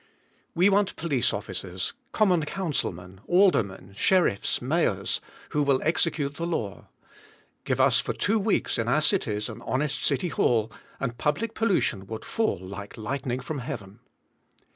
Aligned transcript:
We 0.55 0.67
want 0.67 0.95
police 0.95 1.31
officers, 1.31 1.93
common 2.11 2.43
councilmen, 2.45 3.21
aldermen, 3.27 3.93
sheriffs, 3.95 4.59
mayors, 4.59 5.21
who 5.49 5.61
will 5.61 5.79
execute 5.83 6.37
the 6.37 6.47
law. 6.47 6.87
Give 7.65 7.79
us 7.79 7.99
for 7.99 8.13
two 8.13 8.39
weeks 8.39 8.79
in 8.79 8.87
our 8.87 9.01
cities 9.01 9.47
an 9.47 9.61
honest 9.61 10.01
city 10.01 10.29
hall, 10.29 10.71
and 10.99 11.19
public 11.19 11.53
pollution 11.53 12.07
would 12.07 12.25
fall 12.25 12.57
like 12.57 12.97
lightning 12.97 13.41
from 13.41 13.59
heaven! 13.59 13.99